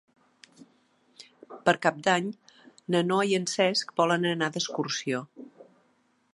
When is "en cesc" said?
3.41-3.95